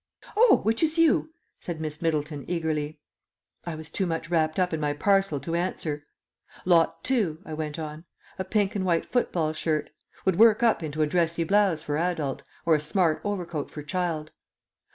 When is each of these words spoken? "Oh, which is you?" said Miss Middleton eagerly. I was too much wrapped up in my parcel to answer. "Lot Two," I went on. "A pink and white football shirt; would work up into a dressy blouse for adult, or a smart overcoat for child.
"Oh, 0.35 0.61
which 0.63 0.81
is 0.81 0.97
you?" 0.97 1.31
said 1.59 1.79
Miss 1.79 2.01
Middleton 2.01 2.43
eagerly. 2.47 2.99
I 3.67 3.75
was 3.75 3.91
too 3.91 4.07
much 4.07 4.31
wrapped 4.31 4.57
up 4.57 4.73
in 4.73 4.79
my 4.79 4.93
parcel 4.93 5.39
to 5.41 5.53
answer. 5.53 6.07
"Lot 6.65 7.03
Two," 7.03 7.37
I 7.45 7.53
went 7.53 7.77
on. 7.77 8.05
"A 8.39 8.43
pink 8.43 8.75
and 8.75 8.83
white 8.83 9.05
football 9.05 9.53
shirt; 9.53 9.91
would 10.25 10.37
work 10.37 10.63
up 10.63 10.81
into 10.81 11.03
a 11.03 11.05
dressy 11.05 11.43
blouse 11.43 11.83
for 11.83 11.97
adult, 11.97 12.41
or 12.65 12.73
a 12.73 12.79
smart 12.79 13.21
overcoat 13.23 13.69
for 13.69 13.83
child. 13.83 14.31